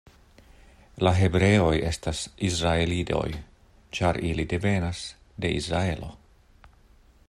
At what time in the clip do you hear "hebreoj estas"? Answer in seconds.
1.17-2.21